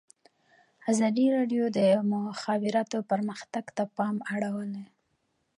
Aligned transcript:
ازادي 0.91 1.25
راډیو 1.37 1.63
د 1.71 1.71
د 1.77 1.79
مخابراتو 2.11 2.97
پرمختګ 3.11 3.65
ته 3.75 3.83
پام 3.97 4.15
اړولی. 4.33 4.85